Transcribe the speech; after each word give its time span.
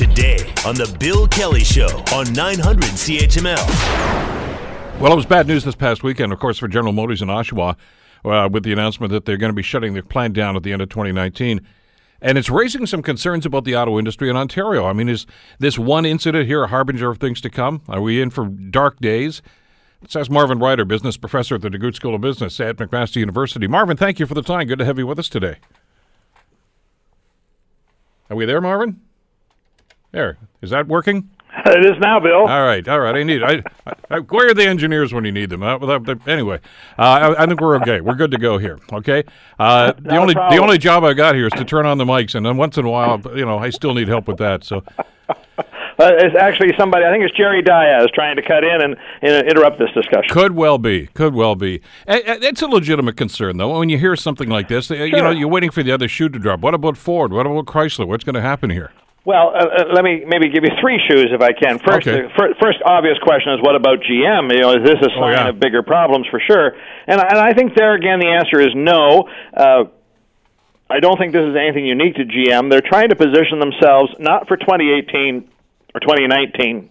today 0.00 0.38
on 0.64 0.74
The 0.74 0.96
Bill 0.98 1.28
Kelly 1.28 1.62
Show 1.62 2.02
on 2.14 2.32
900 2.32 2.84
CHML. 2.84 4.98
Well, 4.98 5.12
it 5.12 5.16
was 5.16 5.26
bad 5.26 5.46
news 5.46 5.62
this 5.62 5.74
past 5.74 6.02
weekend, 6.02 6.32
of 6.32 6.38
course, 6.38 6.56
for 6.56 6.68
General 6.68 6.94
Motors 6.94 7.20
in 7.20 7.28
Oshawa 7.28 7.76
uh, 8.24 8.48
with 8.50 8.62
the 8.62 8.72
announcement 8.72 9.12
that 9.12 9.26
they're 9.26 9.36
going 9.36 9.50
to 9.50 9.54
be 9.54 9.62
shutting 9.62 9.92
their 9.92 10.02
plant 10.02 10.32
down 10.32 10.56
at 10.56 10.62
the 10.62 10.72
end 10.72 10.80
of 10.80 10.88
2019. 10.88 11.60
And 12.22 12.38
it's 12.38 12.48
raising 12.48 12.86
some 12.86 13.02
concerns 13.02 13.44
about 13.44 13.64
the 13.64 13.76
auto 13.76 13.98
industry 13.98 14.30
in 14.30 14.38
Ontario. 14.38 14.86
I 14.86 14.94
mean, 14.94 15.10
is 15.10 15.26
this 15.58 15.78
one 15.78 16.06
incident 16.06 16.46
here 16.46 16.62
a 16.62 16.68
harbinger 16.68 17.10
of 17.10 17.18
things 17.18 17.42
to 17.42 17.50
come? 17.50 17.82
Are 17.86 18.00
we 18.00 18.22
in 18.22 18.30
for 18.30 18.46
dark 18.46 19.00
days? 19.00 19.42
Let's 20.00 20.16
ask 20.16 20.30
Marvin 20.30 20.60
Ryder, 20.60 20.86
business 20.86 21.18
professor 21.18 21.56
at 21.56 21.60
the 21.60 21.68
DeGroote 21.68 21.96
School 21.96 22.14
of 22.14 22.22
Business 22.22 22.58
at 22.58 22.76
McMaster 22.76 23.16
University. 23.16 23.66
Marvin, 23.66 23.98
thank 23.98 24.18
you 24.18 24.24
for 24.24 24.32
the 24.32 24.40
time. 24.40 24.66
Good 24.66 24.78
to 24.78 24.86
have 24.86 24.98
you 24.98 25.06
with 25.06 25.18
us 25.18 25.28
today. 25.28 25.56
Are 28.30 28.36
we 28.36 28.46
there, 28.46 28.62
Marvin? 28.62 29.02
There. 30.12 30.38
Is 30.62 30.70
that 30.70 30.88
working? 30.88 31.30
It 31.66 31.84
is 31.84 31.98
now, 32.00 32.20
Bill. 32.20 32.46
All 32.46 32.64
right, 32.64 32.86
all 32.86 33.00
right. 33.00 33.16
I 33.16 33.22
need. 33.22 33.42
I, 33.42 33.62
I, 34.08 34.20
where 34.20 34.50
are 34.50 34.54
the 34.54 34.66
engineers 34.66 35.12
when 35.12 35.24
you 35.24 35.32
need 35.32 35.50
them? 35.50 35.62
Uh, 35.62 35.98
anyway, 36.26 36.60
uh, 36.98 37.02
I, 37.02 37.42
I, 37.42 37.46
think 37.46 37.60
we're 37.60 37.76
okay. 37.78 38.00
We're 38.00 38.14
good 38.14 38.30
to 38.30 38.38
go 38.38 38.56
here. 38.58 38.78
Okay. 38.92 39.24
Uh, 39.58 39.92
the 39.98 40.16
only 40.16 40.34
the 40.34 40.58
only 40.58 40.78
job 40.78 41.04
I 41.04 41.12
got 41.12 41.34
here 41.34 41.46
is 41.46 41.52
to 41.54 41.64
turn 41.64 41.86
on 41.86 41.98
the 41.98 42.04
mics, 42.04 42.34
and 42.34 42.46
then 42.46 42.56
once 42.56 42.78
in 42.78 42.84
a 42.84 42.90
while, 42.90 43.20
you 43.36 43.44
know, 43.44 43.58
I 43.58 43.70
still 43.70 43.94
need 43.94 44.08
help 44.08 44.28
with 44.28 44.38
that. 44.38 44.64
So. 44.64 44.84
Uh, 45.98 46.12
it's 46.14 46.34
actually 46.34 46.72
somebody. 46.78 47.04
I 47.04 47.12
think 47.12 47.22
it's 47.24 47.36
Jerry 47.36 47.60
Dias 47.60 48.06
trying 48.14 48.36
to 48.36 48.42
cut 48.42 48.64
in 48.64 48.80
and, 48.80 48.96
and 49.20 49.46
interrupt 49.46 49.78
this 49.78 49.90
discussion. 49.90 50.30
Could 50.30 50.52
well 50.52 50.78
be. 50.78 51.08
Could 51.08 51.34
well 51.34 51.56
be. 51.56 51.82
It's 52.08 52.62
a 52.62 52.66
legitimate 52.66 53.18
concern, 53.18 53.58
though. 53.58 53.78
When 53.78 53.90
you 53.90 53.98
hear 53.98 54.16
something 54.16 54.48
like 54.48 54.68
this, 54.68 54.86
sure. 54.86 55.04
you 55.04 55.20
know, 55.20 55.28
you're 55.28 55.46
waiting 55.46 55.70
for 55.70 55.82
the 55.82 55.92
other 55.92 56.08
shoe 56.08 56.30
to 56.30 56.38
drop. 56.38 56.60
What 56.60 56.72
about 56.72 56.96
Ford? 56.96 57.34
What 57.34 57.44
about 57.44 57.66
Chrysler? 57.66 58.08
What's 58.08 58.24
going 58.24 58.34
to 58.34 58.40
happen 58.40 58.70
here? 58.70 58.92
Well, 59.24 59.52
uh, 59.54 59.58
uh, 59.58 59.84
let 59.92 60.02
me 60.02 60.24
maybe 60.26 60.48
give 60.48 60.64
you 60.64 60.72
three 60.80 60.98
shoes 61.08 61.28
if 61.28 61.42
I 61.42 61.52
can. 61.52 61.78
First, 61.78 62.08
okay. 62.08 62.24
uh, 62.24 62.54
first 62.60 62.78
obvious 62.84 63.18
question 63.22 63.52
is 63.52 63.60
what 63.60 63.76
about 63.76 64.00
GM? 64.00 64.52
You 64.52 64.60
know, 64.60 64.72
is 64.72 64.84
this 64.84 64.96
a 64.96 65.12
sign 65.12 65.22
oh, 65.22 65.28
yeah. 65.28 65.48
of 65.48 65.60
bigger 65.60 65.82
problems 65.82 66.26
for 66.30 66.40
sure? 66.40 66.72
And, 67.06 67.20
and 67.20 67.38
I 67.38 67.52
think 67.52 67.74
there 67.76 67.94
again 67.94 68.18
the 68.18 68.32
answer 68.32 68.60
is 68.60 68.70
no. 68.74 69.28
Uh, 69.54 69.84
I 70.88 71.00
don't 71.00 71.18
think 71.18 71.32
this 71.32 71.44
is 71.44 71.54
anything 71.54 71.86
unique 71.86 72.16
to 72.16 72.24
GM. 72.24 72.70
They're 72.70 72.80
trying 72.80 73.10
to 73.10 73.16
position 73.16 73.60
themselves 73.60 74.10
not 74.18 74.48
for 74.48 74.56
2018 74.56 75.48
or 75.94 76.00
2019 76.00 76.90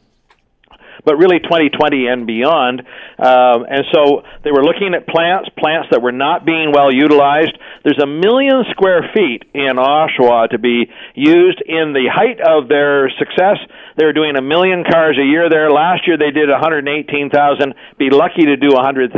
but 1.05 1.16
really 1.16 1.39
2020 1.39 2.08
and 2.08 2.28
beyond. 2.28 2.81
Um, 3.17 3.66
and 3.69 3.83
so 3.94 4.23
they 4.44 4.52
were 4.52 4.64
looking 4.64 4.94
at 4.95 5.08
plants, 5.08 5.50
plants 5.58 5.89
that 5.92 6.02
were 6.02 6.11
not 6.11 6.45
being 6.45 6.72
well 6.72 6.92
utilized. 6.92 7.55
There's 7.83 8.00
a 8.02 8.08
million 8.08 8.64
square 8.72 9.09
feet 9.14 9.44
in 9.53 9.75
Oshawa 9.77 10.50
to 10.52 10.59
be 10.59 10.89
used 11.16 11.61
in 11.66 11.94
the 11.94 12.09
height 12.11 12.39
of 12.42 12.67
their 12.67 13.09
success. 13.17 13.58
They're 13.97 14.14
doing 14.14 14.36
a 14.38 14.42
million 14.42 14.83
cars 14.83 15.17
a 15.20 15.25
year 15.25 15.50
there. 15.50 15.72
Last 15.72 16.08
year 16.08 16.17
they 16.17 16.31
did 16.31 16.50
118,000. 16.50 17.75
Be 17.97 18.09
lucky 18.09 18.45
to 18.47 18.55
do 18.55 18.72
100,000 18.72 19.11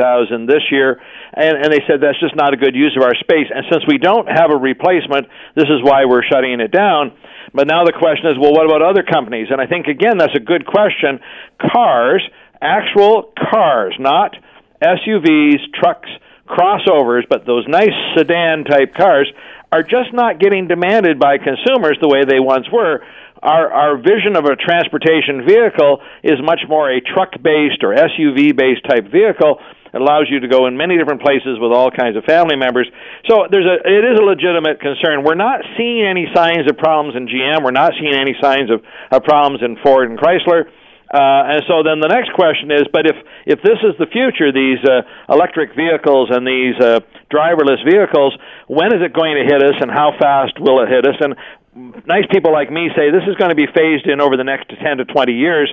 this 0.48 0.66
year. 0.72 1.02
And, 1.34 1.64
and 1.64 1.70
they 1.72 1.82
said 1.88 2.02
that's 2.02 2.20
just 2.20 2.36
not 2.36 2.54
a 2.54 2.58
good 2.58 2.76
use 2.76 2.98
of 2.98 3.04
our 3.04 3.16
space. 3.16 3.48
And 3.54 3.66
since 3.72 3.84
we 3.88 3.98
don't 3.98 4.28
have 4.28 4.52
a 4.52 4.58
replacement, 4.58 5.28
this 5.56 5.70
is 5.70 5.80
why 5.82 6.06
we're 6.06 6.24
shutting 6.26 6.60
it 6.60 6.72
down. 6.72 7.14
But 7.54 7.68
now 7.68 7.84
the 7.84 7.92
question 7.92 8.32
is, 8.32 8.40
well, 8.40 8.54
what 8.54 8.66
about 8.66 8.82
other 8.82 9.04
companies? 9.04 9.48
And 9.52 9.60
I 9.60 9.68
think 9.68 9.88
again 9.88 10.18
that's 10.18 10.36
a 10.36 10.44
good 10.44 10.66
question. 10.66 11.20
Cars, 11.72 12.22
actual 12.62 13.34
cars, 13.52 13.96
not 14.00 14.36
SUVs, 14.82 15.60
trucks, 15.80 16.10
crossovers, 16.48 17.24
but 17.30 17.46
those 17.46 17.66
nice 17.68 17.96
sedan 18.18 18.64
type 18.66 18.94
cars 18.96 19.32
are 19.72 19.84
just 19.84 20.14
not 20.14 20.40
getting 20.40 20.68
demanded 20.68 21.20
by 21.20 21.38
consumers 21.38 21.98
the 22.02 22.10
way 22.10 22.24
they 22.28 22.40
once 22.40 22.66
were. 22.72 23.02
Our 23.42 23.72
our 23.72 23.98
vision 23.98 24.36
of 24.36 24.46
a 24.46 24.56
transportation 24.56 25.48
vehicle 25.48 26.02
is 26.24 26.38
much 26.44 26.62
more 26.68 26.92
a 26.92 27.02
truck 27.02 27.32
based 27.42 27.84
or 27.84 27.96
SUV 27.96 28.56
based 28.56 28.86
type 28.88 29.10
vehicle 29.12 29.60
it 29.94 30.00
allows 30.00 30.32
you 30.32 30.40
to 30.40 30.48
go 30.48 30.68
in 30.68 30.78
many 30.78 30.98
different 30.98 31.22
places 31.22 31.60
with 31.60 31.72
all 31.76 31.92
kinds 31.92 32.16
of 32.16 32.24
family 32.24 32.56
members. 32.56 32.88
So 33.28 33.48
there's 33.52 33.68
a 33.68 33.76
it 33.84 34.04
is 34.08 34.16
a 34.20 34.24
legitimate 34.24 34.80
concern. 34.80 35.24
We're 35.24 35.36
not 35.36 35.60
seeing 35.76 36.08
any 36.08 36.32
signs 36.34 36.70
of 36.72 36.78
problems 36.78 37.16
in 37.16 37.28
GM. 37.28 37.64
We're 37.64 37.76
not 37.76 37.92
seeing 38.00 38.16
any 38.16 38.36
signs 38.42 38.72
of, 38.72 38.84
of 39.12 39.24
problems 39.24 39.60
in 39.60 39.76
Ford 39.84 40.10
and 40.10 40.18
Chrysler. 40.18 40.72
Uh, 41.12 41.60
and 41.60 41.64
so 41.68 41.84
then 41.84 42.00
the 42.00 42.08
next 42.08 42.32
question 42.32 42.72
is, 42.72 42.88
but 42.88 43.04
if 43.04 43.20
if 43.46 43.60
this 43.60 43.84
is 43.84 44.00
the 44.00 44.08
future, 44.08 44.56
these 44.56 44.80
uh, 44.88 45.04
electric 45.28 45.76
vehicles 45.76 46.32
and 46.32 46.48
these 46.48 46.80
uh, 46.80 47.04
driverless 47.28 47.84
vehicles, 47.84 48.32
when 48.72 48.96
is 48.96 49.04
it 49.04 49.12
going 49.12 49.36
to 49.36 49.44
hit 49.44 49.60
us, 49.60 49.76
and 49.84 49.92
how 49.92 50.16
fast 50.16 50.56
will 50.56 50.80
it 50.80 50.88
hit 50.88 51.04
us? 51.04 51.20
And 51.20 51.36
nice 52.08 52.24
people 52.32 52.56
like 52.56 52.72
me 52.72 52.88
say 52.96 53.12
this 53.12 53.28
is 53.28 53.36
going 53.36 53.52
to 53.52 53.60
be 53.60 53.68
phased 53.68 54.08
in 54.08 54.24
over 54.24 54.40
the 54.40 54.48
next 54.48 54.72
10 54.72 55.04
to 55.04 55.06
20 55.06 55.34
years. 55.36 55.68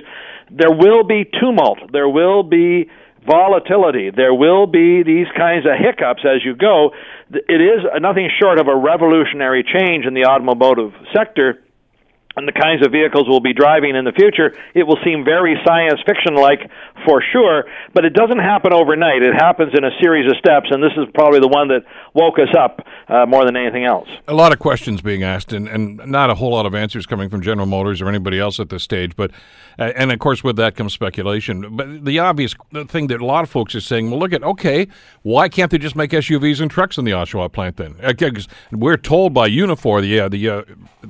There 0.51 0.71
will 0.71 1.03
be 1.07 1.23
tumult. 1.39 1.79
There 1.91 2.09
will 2.09 2.43
be 2.43 2.91
volatility. 3.23 4.11
There 4.11 4.33
will 4.33 4.67
be 4.67 5.03
these 5.03 5.27
kinds 5.37 5.65
of 5.65 5.71
hiccups 5.79 6.23
as 6.27 6.43
you 6.43 6.55
go. 6.55 6.91
It 7.31 7.61
is 7.61 7.87
nothing 8.01 8.29
short 8.41 8.59
of 8.59 8.67
a 8.67 8.75
revolutionary 8.75 9.63
change 9.63 10.05
in 10.05 10.13
the 10.13 10.25
automotive 10.25 10.91
sector 11.15 11.63
and 12.39 12.47
the 12.47 12.55
kinds 12.55 12.85
of 12.85 12.91
vehicles 12.91 13.27
we'll 13.27 13.43
be 13.43 13.53
driving 13.53 13.95
in 13.95 14.05
the 14.05 14.13
future, 14.13 14.55
it 14.73 14.87
will 14.87 14.97
seem 15.03 15.23
very 15.23 15.59
science 15.65 15.99
fiction 16.05 16.35
like 16.35 16.71
for 17.05 17.21
sure, 17.31 17.65
but 17.93 18.05
it 18.05 18.13
doesn't 18.13 18.39
happen 18.39 18.73
overnight. 18.73 19.21
It 19.21 19.35
happens 19.35 19.73
in 19.75 19.83
a 19.83 19.91
series 20.01 20.29
of 20.31 20.37
steps, 20.37 20.67
and 20.71 20.81
this 20.81 20.91
is 20.97 21.05
probably 21.13 21.39
the 21.39 21.47
one 21.47 21.67
that 21.69 21.83
woke 22.13 22.39
us 22.39 22.53
up 22.57 22.79
uh, 23.07 23.25
more 23.25 23.45
than 23.45 23.55
anything 23.55 23.85
else. 23.85 24.07
A 24.27 24.33
lot 24.33 24.53
of 24.53 24.59
questions 24.59 25.01
being 25.01 25.23
asked, 25.23 25.51
and, 25.51 25.67
and 25.67 25.97
not 26.05 26.29
a 26.29 26.35
whole 26.35 26.51
lot 26.51 26.65
of 26.65 26.75
answers 26.75 27.05
coming 27.05 27.29
from 27.29 27.41
General 27.41 27.67
Motors 27.67 28.01
or 28.01 28.07
anybody 28.07 28.39
else 28.39 28.59
at 28.59 28.69
this 28.69 28.83
stage. 28.83 29.15
But 29.15 29.31
uh, 29.79 29.93
and 29.95 30.11
of 30.11 30.19
course, 30.19 30.43
with 30.43 30.57
that 30.57 30.75
comes 30.75 30.93
speculation. 30.93 31.75
But 31.75 32.05
the 32.05 32.19
obvious 32.19 32.53
thing 32.87 33.07
that 33.07 33.21
a 33.21 33.25
lot 33.25 33.43
of 33.43 33.49
folks 33.49 33.73
are 33.75 33.81
saying, 33.81 34.11
well, 34.11 34.19
look 34.19 34.33
at 34.33 34.43
okay, 34.43 34.87
why 35.23 35.49
can't 35.49 35.71
they 35.71 35.77
just 35.77 35.95
make 35.95 36.11
SUVs 36.11 36.61
and 36.61 36.69
trucks 36.69 36.97
in 36.97 37.05
the 37.05 37.11
Oshawa 37.11 37.51
plant 37.51 37.77
then? 37.77 37.95
Because 38.05 38.47
we're 38.71 38.97
told 38.97 39.33
by 39.33 39.49
Unifor, 39.49 40.01
the 40.01 40.19
uh, 40.19 40.29
the 40.29 40.49
uh, 40.49 40.61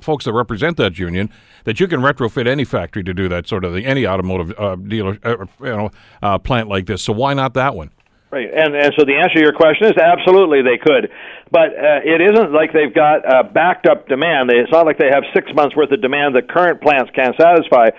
folks 0.02 0.26
that 0.26 0.34
represent 0.34 0.78
that 0.78 0.98
union 1.00 1.19
that 1.66 1.80
you 1.80 1.88
can 1.88 2.00
retrofit 2.00 2.48
any 2.48 2.64
factory 2.64 3.04
to 3.04 3.14
do 3.14 3.28
that 3.28 3.48
sort 3.48 3.66
of 3.66 3.74
thing, 3.74 3.86
any 3.86 4.08
automotive 4.08 4.58
uh, 4.58 4.76
dealer, 4.76 5.18
uh, 5.24 5.46
you 5.60 5.76
know, 5.76 5.90
uh, 6.22 6.38
plant 6.38 6.70
like 6.70 6.86
this. 6.86 7.02
So 7.02 7.12
why 7.12 7.34
not 7.34 7.54
that 7.56 7.76
one? 7.76 7.92
Right, 8.32 8.48
and 8.54 8.76
and 8.76 8.94
so 8.96 9.06
the 9.06 9.16
answer 9.16 9.40
to 9.40 9.42
your 9.42 9.54
question 9.54 9.88
is 9.88 9.98
absolutely 9.98 10.62
they 10.62 10.78
could, 10.78 11.10
but 11.52 11.74
uh, 11.74 12.06
it 12.06 12.22
isn't 12.22 12.54
like 12.54 12.74
they've 12.74 12.94
got 12.94 13.26
uh, 13.26 13.44
backed 13.44 13.88
up 13.88 14.08
demand. 14.08 14.52
It's 14.52 14.72
not 14.72 14.86
like 14.86 14.98
they 14.98 15.10
have 15.10 15.24
six 15.34 15.50
months 15.54 15.76
worth 15.76 15.92
of 15.92 16.02
demand 16.02 16.36
that 16.36 16.48
current 16.48 16.82
plants 16.82 17.12
can't 17.16 17.36
satisfy. 17.40 17.90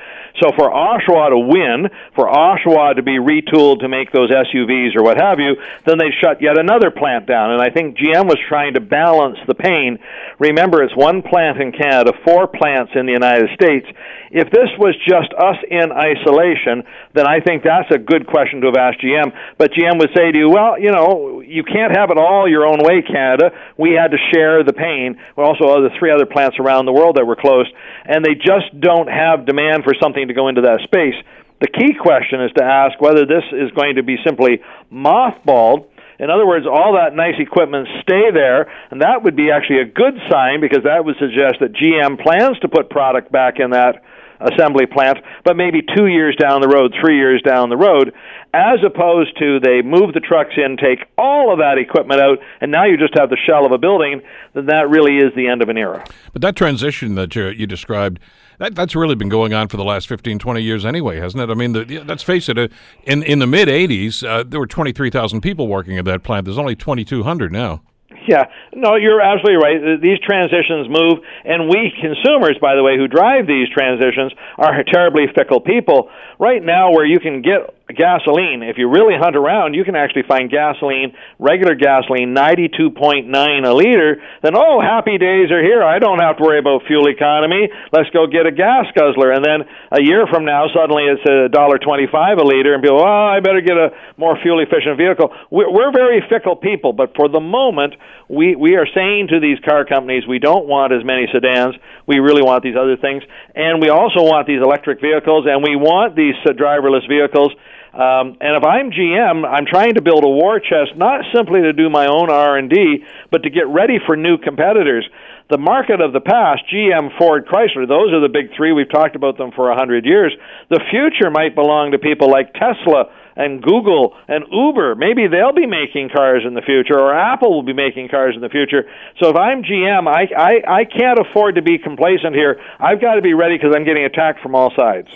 So 0.40 0.50
for 0.56 0.70
Oshawa 0.70 1.30
to 1.30 1.38
win, 1.38 1.90
for 2.14 2.30
Oshawa 2.30 2.94
to 2.96 3.02
be 3.02 3.18
retooled 3.18 3.80
to 3.80 3.88
make 3.88 4.12
those 4.12 4.30
SUVs 4.30 4.96
or 4.96 5.02
what 5.02 5.18
have 5.18 5.40
you, 5.40 5.56
then 5.84 5.98
they 5.98 6.10
shut 6.22 6.40
yet 6.40 6.58
another 6.58 6.90
plant 6.90 7.26
down. 7.26 7.50
And 7.50 7.60
I 7.60 7.70
think 7.70 7.98
GM 7.98 8.26
was 8.26 8.38
trying 8.48 8.74
to 8.74 8.80
balance 8.80 9.38
the 9.46 9.54
pain. 9.54 9.98
Remember, 10.38 10.82
it's 10.82 10.96
one 10.96 11.22
plant 11.22 11.60
in 11.60 11.72
Canada, 11.72 12.12
four 12.24 12.46
plants 12.46 12.92
in 12.94 13.06
the 13.06 13.12
United 13.12 13.50
States. 13.54 13.86
If 14.30 14.50
this 14.50 14.70
was 14.78 14.94
just 15.02 15.34
us 15.34 15.58
in 15.68 15.90
isolation, 15.90 16.84
then 17.14 17.26
I 17.26 17.40
think 17.40 17.64
that's 17.64 17.90
a 17.90 17.98
good 17.98 18.26
question 18.28 18.60
to 18.60 18.68
have 18.68 18.76
asked 18.76 19.02
GM. 19.02 19.34
But 19.58 19.72
GM 19.72 19.98
would 19.98 20.10
say 20.14 20.30
to 20.30 20.38
you, 20.38 20.48
well, 20.48 20.78
you 20.78 20.92
know, 20.92 21.40
you 21.40 21.64
can't 21.64 21.96
have 21.96 22.10
it 22.10 22.18
all 22.18 22.48
your 22.48 22.64
own 22.64 22.78
way, 22.78 23.02
Canada. 23.02 23.39
We 23.78 23.96
had 23.96 24.12
to 24.12 24.18
share 24.32 24.62
the 24.64 24.72
pain. 24.72 25.16
We 25.36 25.44
also 25.44 25.64
the 25.82 25.94
three 25.98 26.10
other 26.10 26.26
plants 26.26 26.58
around 26.60 26.86
the 26.86 26.92
world 26.92 27.16
that 27.16 27.24
were 27.24 27.36
closed, 27.36 27.70
and 28.04 28.24
they 28.24 28.34
just 28.34 28.68
don't 28.78 29.08
have 29.08 29.46
demand 29.46 29.84
for 29.84 29.94
something 30.00 30.28
to 30.28 30.34
go 30.34 30.48
into 30.48 30.62
that 30.62 30.80
space. 30.84 31.16
The 31.60 31.68
key 31.68 31.94
question 32.00 32.40
is 32.42 32.50
to 32.56 32.64
ask 32.64 33.00
whether 33.00 33.26
this 33.26 33.44
is 33.52 33.70
going 33.72 33.96
to 33.96 34.02
be 34.02 34.16
simply 34.24 34.60
mothballed 34.92 35.86
in 36.20 36.28
other 36.28 36.46
words, 36.46 36.66
all 36.68 37.00
that 37.00 37.16
nice 37.16 37.40
equipment 37.40 37.88
stay 38.02 38.28
there, 38.30 38.70
and 38.90 39.00
that 39.00 39.24
would 39.24 39.36
be 39.36 39.50
actually 39.50 39.80
a 39.80 39.86
good 39.86 40.20
sign 40.30 40.60
because 40.60 40.84
that 40.84 41.02
would 41.02 41.16
suggest 41.16 41.64
that 41.64 41.72
GM 41.72 42.20
plans 42.20 42.60
to 42.60 42.68
put 42.68 42.90
product 42.90 43.32
back 43.32 43.54
in 43.58 43.70
that 43.70 44.04
assembly 44.40 44.86
plant, 44.86 45.18
but 45.44 45.56
maybe 45.56 45.80
two 45.96 46.06
years 46.06 46.36
down 46.36 46.60
the 46.60 46.68
road, 46.68 46.94
three 47.00 47.16
years 47.16 47.42
down 47.42 47.68
the 47.68 47.76
road, 47.76 48.12
as 48.52 48.78
opposed 48.84 49.38
to 49.38 49.60
they 49.60 49.82
move 49.82 50.12
the 50.12 50.20
trucks 50.20 50.54
in, 50.56 50.76
take 50.76 51.06
all 51.16 51.52
of 51.52 51.58
that 51.58 51.78
equipment 51.78 52.20
out, 52.20 52.38
and 52.60 52.72
now 52.72 52.84
you 52.84 52.96
just 52.96 53.16
have 53.16 53.30
the 53.30 53.36
shell 53.46 53.64
of 53.64 53.72
a 53.72 53.78
building, 53.78 54.20
then 54.54 54.66
that 54.66 54.88
really 54.88 55.18
is 55.18 55.32
the 55.36 55.46
end 55.46 55.62
of 55.62 55.68
an 55.68 55.76
era. 55.76 56.04
But 56.32 56.42
that 56.42 56.56
transition 56.56 57.14
that 57.14 57.34
you, 57.36 57.48
you 57.48 57.66
described, 57.66 58.18
that, 58.58 58.74
that's 58.74 58.96
really 58.96 59.14
been 59.14 59.28
going 59.28 59.54
on 59.54 59.68
for 59.68 59.76
the 59.76 59.84
last 59.84 60.08
15, 60.08 60.38
20 60.38 60.60
years 60.60 60.84
anyway, 60.84 61.18
hasn't 61.18 61.42
it? 61.42 61.50
I 61.50 61.54
mean, 61.54 61.72
the, 61.72 62.02
let's 62.04 62.22
face 62.22 62.48
it, 62.48 62.58
uh, 62.58 62.68
in, 63.04 63.22
in 63.22 63.38
the 63.38 63.46
mid 63.46 63.68
80s, 63.68 64.26
uh, 64.26 64.42
there 64.42 64.58
were 64.58 64.66
23,000 64.66 65.40
people 65.40 65.68
working 65.68 65.98
at 65.98 66.04
that 66.06 66.22
plant. 66.22 66.44
There's 66.46 66.58
only 66.58 66.74
2,200 66.74 67.52
now. 67.52 67.82
Yeah, 68.30 68.46
no, 68.72 68.94
you're 68.94 69.20
absolutely 69.20 69.58
right. 69.58 69.98
These 70.00 70.22
transitions 70.22 70.86
move, 70.86 71.18
and 71.42 71.66
we 71.66 71.90
consumers, 71.98 72.54
by 72.62 72.76
the 72.76 72.82
way, 72.86 72.94
who 72.94 73.08
drive 73.08 73.50
these 73.50 73.66
transitions, 73.74 74.30
are 74.56 74.84
terribly 74.86 75.26
fickle 75.34 75.58
people. 75.60 76.08
Right 76.38 76.62
now, 76.62 76.92
where 76.92 77.04
you 77.04 77.18
can 77.18 77.42
get 77.42 77.58
gasoline, 77.96 78.62
if 78.62 78.78
you 78.78 78.88
really 78.88 79.14
hunt 79.18 79.36
around, 79.36 79.74
you 79.74 79.84
can 79.84 79.94
actually 79.96 80.22
find 80.26 80.50
gasoline, 80.50 81.12
regular 81.38 81.74
gasoline, 81.74 82.34
92.9 82.34 83.30
a 83.30 83.72
liter. 83.74 84.22
Then, 84.42 84.56
oh, 84.56 84.80
happy 84.80 85.18
days 85.18 85.50
are 85.50 85.62
here. 85.62 85.82
I 85.82 85.98
don't 85.98 86.20
have 86.20 86.36
to 86.38 86.42
worry 86.42 86.58
about 86.58 86.82
fuel 86.86 87.08
economy. 87.08 87.68
Let's 87.92 88.10
go 88.10 88.26
get 88.26 88.46
a 88.46 88.52
gas 88.52 88.86
guzzler. 88.94 89.32
And 89.32 89.44
then 89.44 89.68
a 89.92 90.02
year 90.02 90.26
from 90.26 90.44
now, 90.44 90.66
suddenly 90.74 91.04
it's 91.04 91.24
a 91.28 91.48
dollar 91.48 91.78
twenty-five 91.78 92.38
a 92.38 92.44
liter, 92.44 92.74
and 92.74 92.82
people, 92.82 93.00
oh, 93.00 93.28
I 93.30 93.40
better 93.40 93.60
get 93.60 93.76
a 93.76 93.90
more 94.16 94.36
fuel 94.42 94.60
efficient 94.60 94.96
vehicle. 94.96 95.32
We're, 95.50 95.70
we're 95.70 95.92
very 95.92 96.22
fickle 96.28 96.56
people, 96.56 96.92
but 96.92 97.14
for 97.16 97.28
the 97.28 97.40
moment, 97.40 97.94
we 98.28 98.54
we 98.54 98.76
are 98.76 98.86
saying 98.94 99.28
to 99.28 99.40
these 99.40 99.58
car 99.60 99.84
companies, 99.84 100.26
we 100.26 100.38
don't 100.38 100.66
want 100.66 100.92
as 100.92 101.04
many 101.04 101.26
sedans. 101.32 101.74
We 102.06 102.18
really 102.18 102.42
want 102.42 102.62
these 102.62 102.76
other 102.76 102.96
things, 102.96 103.22
and 103.54 103.80
we 103.80 103.88
also 103.88 104.22
want 104.22 104.46
these 104.46 104.62
electric 104.62 105.00
vehicles, 105.00 105.46
and 105.48 105.62
we 105.62 105.76
want 105.76 106.16
these 106.16 106.34
uh, 106.46 106.52
driverless 106.52 107.08
vehicles. 107.08 107.52
Um, 107.92 108.38
and 108.40 108.54
if 108.54 108.62
I'm 108.62 108.92
GM, 108.92 109.44
I'm 109.44 109.66
trying 109.66 109.94
to 109.94 110.02
build 110.02 110.22
a 110.22 110.28
war 110.28 110.60
chest, 110.60 110.94
not 110.96 111.24
simply 111.34 111.62
to 111.62 111.72
do 111.72 111.90
my 111.90 112.06
own 112.06 112.30
R 112.30 112.56
and 112.56 112.70
D, 112.70 113.04
but 113.30 113.42
to 113.42 113.50
get 113.50 113.66
ready 113.66 113.98
for 114.06 114.16
new 114.16 114.38
competitors. 114.38 115.08
The 115.50 115.58
market 115.58 116.00
of 116.00 116.12
the 116.12 116.20
past, 116.20 116.62
GM, 116.72 117.18
Ford, 117.18 117.46
Chrysler, 117.46 117.88
those 117.88 118.12
are 118.12 118.20
the 118.20 118.30
big 118.32 118.54
three. 118.56 118.72
We've 118.72 118.88
talked 118.88 119.16
about 119.16 119.36
them 119.36 119.50
for 119.50 119.70
a 119.70 119.76
hundred 119.76 120.06
years. 120.06 120.32
The 120.68 120.80
future 120.90 121.30
might 121.30 121.56
belong 121.56 121.90
to 121.90 121.98
people 121.98 122.30
like 122.30 122.54
Tesla 122.54 123.10
and 123.34 123.60
Google 123.60 124.14
and 124.28 124.44
Uber. 124.52 124.94
Maybe 124.94 125.26
they'll 125.26 125.52
be 125.52 125.66
making 125.66 126.10
cars 126.14 126.44
in 126.46 126.54
the 126.54 126.62
future, 126.62 126.94
or 126.94 127.12
Apple 127.12 127.50
will 127.50 127.64
be 127.66 127.72
making 127.72 128.08
cars 128.08 128.36
in 128.36 128.40
the 128.40 128.48
future. 128.48 128.86
So 129.20 129.30
if 129.30 129.36
I'm 129.36 129.64
GM, 129.64 130.06
I 130.06 130.30
I, 130.38 130.82
I 130.82 130.84
can't 130.84 131.18
afford 131.18 131.56
to 131.56 131.62
be 131.62 131.78
complacent 131.78 132.36
here. 132.36 132.60
I've 132.78 133.00
got 133.00 133.14
to 133.14 133.22
be 133.22 133.34
ready 133.34 133.56
because 133.58 133.74
I'm 133.74 133.84
getting 133.84 134.04
attacked 134.04 134.40
from 134.40 134.54
all 134.54 134.70
sides. 134.76 135.08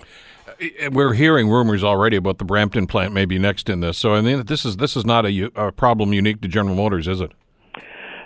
Uh, 0.60 0.90
we're 0.90 1.14
hearing 1.14 1.48
rumors 1.48 1.84
already 1.84 2.16
about 2.16 2.38
the 2.38 2.44
Brampton 2.44 2.86
plant 2.86 3.12
maybe 3.12 3.38
next 3.38 3.68
in 3.68 3.80
this. 3.80 3.98
So 3.98 4.14
I 4.14 4.20
mean, 4.20 4.44
this 4.46 4.64
is 4.64 4.76
this 4.76 4.96
is 4.96 5.04
not 5.04 5.26
a, 5.26 5.50
a 5.54 5.72
problem 5.72 6.12
unique 6.12 6.40
to 6.42 6.48
General 6.48 6.76
Motors, 6.76 7.08
is 7.08 7.20
it? 7.20 7.32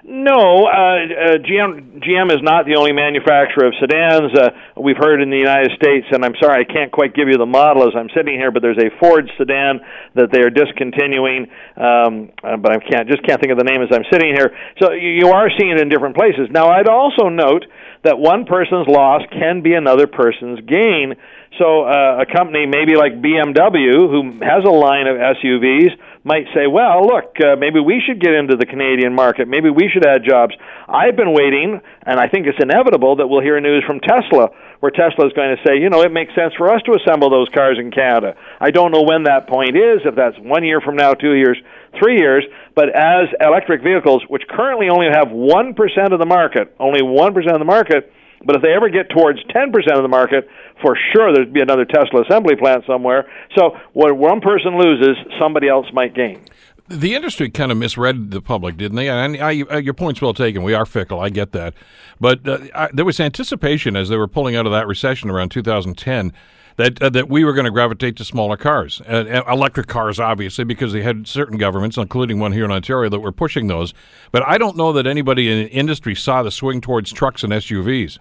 No, 0.08 0.64
uh, 0.64 0.72
uh, 0.72 1.36
GM 1.44 2.00
GM 2.00 2.32
is 2.32 2.40
not 2.40 2.64
the 2.64 2.80
only 2.80 2.96
manufacturer 2.96 3.68
of 3.68 3.74
sedans. 3.76 4.32
Uh, 4.32 4.48
we've 4.80 4.96
heard 4.96 5.20
in 5.20 5.28
the 5.28 5.36
United 5.36 5.76
States, 5.76 6.08
and 6.10 6.24
I'm 6.24 6.32
sorry 6.40 6.64
I 6.64 6.72
can't 6.72 6.90
quite 6.90 7.12
give 7.12 7.28
you 7.28 7.36
the 7.36 7.44
model 7.44 7.84
as 7.84 7.92
I'm 7.92 8.08
sitting 8.16 8.40
here, 8.40 8.50
but 8.50 8.64
there's 8.64 8.80
a 8.80 8.88
Ford 8.96 9.28
sedan 9.36 9.84
that 10.16 10.32
they 10.32 10.40
are 10.40 10.48
discontinuing. 10.48 11.52
Um, 11.76 12.32
uh, 12.40 12.56
but 12.56 12.72
I 12.72 12.80
can't 12.80 13.04
just 13.04 13.20
can't 13.28 13.36
think 13.36 13.52
of 13.52 13.60
the 13.60 13.68
name 13.68 13.84
as 13.84 13.92
I'm 13.92 14.08
sitting 14.08 14.32
here. 14.32 14.56
So 14.80 14.96
you, 14.96 15.28
you 15.28 15.28
are 15.28 15.52
seeing 15.60 15.76
it 15.76 15.78
in 15.78 15.92
different 15.92 16.16
places. 16.16 16.48
Now 16.48 16.72
I'd 16.72 16.88
also 16.88 17.28
note 17.28 17.68
that 18.00 18.16
one 18.16 18.48
person's 18.48 18.88
loss 18.88 19.20
can 19.28 19.60
be 19.60 19.74
another 19.74 20.06
person's 20.06 20.64
gain. 20.64 21.20
So 21.60 21.84
uh, 21.84 22.24
a 22.24 22.26
company 22.32 22.64
maybe 22.64 22.96
like 22.96 23.20
BMW, 23.20 23.92
who 24.08 24.40
has 24.40 24.64
a 24.64 24.72
line 24.72 25.04
of 25.04 25.20
SUVs, 25.20 25.92
might 26.28 26.44
say, 26.52 26.68
well, 26.68 27.08
look, 27.08 27.32
uh, 27.40 27.56
maybe 27.56 27.80
we 27.80 28.04
should 28.04 28.20
get 28.20 28.36
into 28.36 28.52
the 28.54 28.68
Canadian 28.68 29.16
market. 29.16 29.48
Maybe 29.48 29.72
we 29.72 29.88
should 29.88 30.04
add 30.04 30.28
jobs. 30.28 30.52
I've 30.86 31.16
been 31.16 31.32
waiting, 31.32 31.80
and 32.04 32.20
I 32.20 32.28
think 32.28 32.44
it's 32.46 32.60
inevitable 32.60 33.16
that 33.16 33.26
we'll 33.26 33.40
hear 33.40 33.56
news 33.64 33.82
from 33.88 33.98
Tesla, 34.04 34.52
where 34.80 34.92
Tesla 34.92 35.24
is 35.24 35.32
going 35.32 35.56
to 35.56 35.60
say, 35.64 35.80
you 35.80 35.88
know, 35.88 36.04
it 36.04 36.12
makes 36.12 36.36
sense 36.36 36.52
for 36.60 36.68
us 36.68 36.84
to 36.84 36.92
assemble 37.00 37.32
those 37.32 37.48
cars 37.56 37.80
in 37.80 37.90
Canada. 37.90 38.36
I 38.60 38.70
don't 38.70 38.92
know 38.92 39.08
when 39.08 39.24
that 39.24 39.48
point 39.48 39.72
is, 39.72 40.04
if 40.04 40.14
that's 40.14 40.36
one 40.36 40.68
year 40.68 40.84
from 40.84 40.96
now, 41.00 41.14
two 41.14 41.32
years, 41.32 41.56
three 41.96 42.20
years, 42.20 42.44
but 42.76 42.92
as 42.92 43.32
electric 43.40 43.82
vehicles, 43.82 44.20
which 44.28 44.44
currently 44.52 44.92
only 44.92 45.08
have 45.08 45.32
1% 45.32 46.12
of 46.12 46.18
the 46.20 46.28
market, 46.28 46.76
only 46.78 47.00
1% 47.00 47.32
of 47.52 47.58
the 47.58 47.64
market, 47.64 48.12
but 48.44 48.56
if 48.56 48.62
they 48.62 48.72
ever 48.72 48.88
get 48.88 49.10
towards 49.10 49.40
10% 49.44 49.72
of 49.96 50.02
the 50.02 50.08
market, 50.08 50.48
for 50.82 50.96
sure 51.12 51.32
there'd 51.32 51.52
be 51.52 51.60
another 51.60 51.84
Tesla 51.84 52.22
assembly 52.22 52.56
plant 52.56 52.84
somewhere. 52.86 53.28
So 53.56 53.76
when 53.92 54.18
one 54.18 54.40
person 54.40 54.78
loses, 54.78 55.16
somebody 55.40 55.68
else 55.68 55.86
might 55.92 56.14
gain. 56.14 56.40
The 56.88 57.14
industry 57.14 57.50
kind 57.50 57.70
of 57.70 57.76
misread 57.76 58.30
the 58.30 58.40
public, 58.40 58.78
didn't 58.78 58.96
they? 58.96 59.08
And 59.10 59.36
I, 59.36 59.64
I, 59.70 59.78
your 59.78 59.92
point's 59.92 60.22
well 60.22 60.32
taken. 60.32 60.62
We 60.62 60.72
are 60.72 60.86
fickle. 60.86 61.20
I 61.20 61.28
get 61.28 61.52
that. 61.52 61.74
But 62.18 62.48
uh, 62.48 62.58
I, 62.74 62.88
there 62.92 63.04
was 63.04 63.20
anticipation 63.20 63.94
as 63.94 64.08
they 64.08 64.16
were 64.16 64.28
pulling 64.28 64.56
out 64.56 64.64
of 64.64 64.72
that 64.72 64.86
recession 64.86 65.28
around 65.28 65.50
2010 65.50 66.32
that 66.78 67.02
uh, 67.02 67.10
that 67.10 67.28
we 67.28 67.44
were 67.44 67.52
going 67.52 67.66
to 67.66 67.70
gravitate 67.70 68.16
to 68.16 68.24
smaller 68.24 68.56
cars, 68.56 69.02
uh, 69.02 69.42
electric 69.48 69.88
cars, 69.88 70.18
obviously, 70.18 70.64
because 70.64 70.92
they 70.92 71.02
had 71.02 71.26
certain 71.26 71.58
governments, 71.58 71.98
including 71.98 72.38
one 72.38 72.52
here 72.52 72.64
in 72.64 72.70
Ontario, 72.70 73.10
that 73.10 73.20
were 73.20 73.32
pushing 73.32 73.66
those. 73.66 73.92
But 74.30 74.46
I 74.46 74.56
don't 74.56 74.76
know 74.76 74.92
that 74.92 75.06
anybody 75.06 75.50
in 75.50 75.64
the 75.64 75.70
industry 75.70 76.14
saw 76.14 76.42
the 76.42 76.50
swing 76.50 76.80
towards 76.80 77.12
trucks 77.12 77.42
and 77.42 77.52
SUVs. 77.52 78.18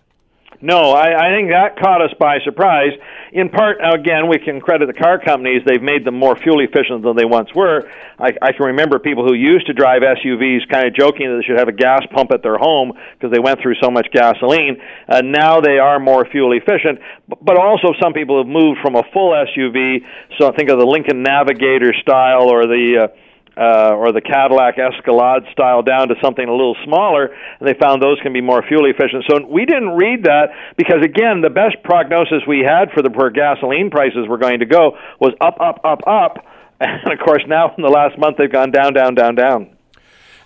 No, 0.59 0.89
I, 0.92 1.13
I 1.13 1.36
think 1.38 1.51
that 1.51 1.77
caught 1.77 2.01
us 2.01 2.09
by 2.19 2.39
surprise. 2.44 2.89
In 3.31 3.50
part, 3.50 3.77
again, 3.77 4.27
we 4.27 4.39
can 4.39 4.59
credit 4.59 4.88
the 4.88 4.94
car 4.94 5.19
companies. 5.19 5.62
They've 5.68 5.81
made 5.81 6.04
them 6.04 6.18
more 6.18 6.36
fuel 6.36 6.62
efficient 6.62 7.04
than 7.04 7.15
they 7.15 7.25
once 7.25 7.54
were. 7.54 7.88
I, 8.18 8.33
I 8.42 8.51
can 8.54 8.65
remember 8.65 8.98
people 8.98 9.24
who 9.24 9.36
used 9.36 9.68
to 9.68 9.74
drive 9.74 10.01
SUVs 10.01 10.68
kind 10.71 10.88
of 10.88 10.95
joking 10.95 11.30
that 11.30 11.42
they 11.42 11.45
should 11.45 11.59
have 11.59 11.68
a 11.68 11.77
gas 11.77 12.01
pump 12.12 12.31
at 12.31 12.42
their 12.42 12.57
home 12.57 12.94
because 13.13 13.31
they 13.31 13.39
went 13.39 13.62
through 13.62 13.75
so 13.81 13.92
much 13.92 14.07
gasoline. 14.12 14.81
Uh, 15.07 15.21
now 15.21 15.62
they 15.62 15.77
are 15.77 16.00
more 16.00 16.25
fuel 16.25 16.57
efficient, 16.57 16.98
but 17.27 17.57
also 17.57 17.94
some 18.01 18.13
people 18.13 18.42
have 18.42 18.48
moved 18.48 18.80
from 18.81 18.95
a 18.95 19.03
full 19.13 19.38
SUV. 19.38 20.01
So 20.39 20.51
think 20.57 20.71
of 20.71 20.80
the 20.80 20.88
Lincoln 20.88 21.21
Navigator 21.21 21.94
style 22.01 22.50
or 22.50 22.65
the 22.65 23.06
uh, 23.06 23.26
uh, 23.57 23.98
or 23.98 24.12
the 24.12 24.21
Cadillac 24.21 24.77
Escalade 24.80 25.44
style 25.51 25.81
down 25.81 26.07
to 26.09 26.15
something 26.24 26.48
a 26.48 26.51
little 26.51 26.77
smaller, 26.86 27.36
and 27.59 27.68
they 27.68 27.74
found 27.74 28.01
those 28.01 28.19
can 28.21 28.31
be 28.31 28.42
more 28.42 28.63
fuel 28.68 28.86
efficient. 28.86 29.25
So 29.27 29.45
we 29.45 29.65
didn't 29.65 29.98
read 29.98 30.24
that 30.24 30.54
because, 30.77 31.04
again, 31.04 31.42
the 31.42 31.50
best 31.50 31.81
prognosis 31.83 32.45
we 32.48 32.59
had 32.59 32.92
for 32.94 33.01
the 33.01 33.09
where 33.18 33.31
gasoline 33.31 33.89
prices 33.89 34.27
were 34.30 34.38
going 34.38 34.59
to 34.59 34.65
go 34.65 34.98
was 35.19 35.33
up, 35.42 35.57
up, 35.59 35.81
up, 35.83 36.01
up, 36.06 36.45
and 36.80 37.12
of 37.12 37.19
course 37.25 37.42
now 37.48 37.74
in 37.75 37.83
the 37.83 37.89
last 37.89 38.18
month 38.19 38.38
they've 38.38 38.51
gone 38.51 38.71
down, 38.71 38.94
down, 38.94 39.15
down, 39.15 39.33
down. 39.33 39.76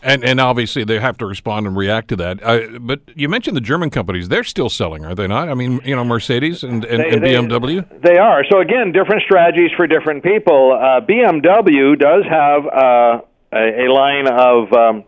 And 0.04 0.24
and 0.24 0.40
obviously 0.40 0.84
they 0.84 1.00
have 1.00 1.18
to 1.20 1.26
respond 1.26 1.68
and 1.68 1.76
react 1.76 2.08
to 2.10 2.16
that. 2.18 2.44
Uh, 2.44 2.80
but 2.80 3.02
you 3.16 3.30
mentioned 3.30 3.56
the 3.56 3.62
German 3.62 3.90
companies; 3.90 4.30
they're 4.30 4.44
still 4.44 4.70
selling, 4.70 5.06
are 5.06 5.14
they 5.14 5.28
not? 5.28 5.50
I 5.50 5.54
mean, 5.54 5.80
you 5.86 5.96
know, 5.96 6.04
Mercedes 6.04 6.64
and, 6.64 6.84
and, 6.86 7.24
they, 7.24 7.36
and 7.36 7.50
BMW. 7.50 7.88
They, 8.02 8.12
they, 8.14 8.18
are. 8.18 8.44
So 8.50 8.60
again, 8.60 8.92
different 8.92 9.22
strategies 9.24 9.72
for 9.78 9.86
different 9.88 10.24
people. 10.24 10.74
Uh, 10.74 11.02
BMW 11.06 11.98
does 11.98 12.24
have 12.30 12.66
uh, 12.66 13.22
a, 13.54 13.86
a, 13.86 13.92
line 13.92 14.28
of. 14.28 14.74
Um, 14.74 15.04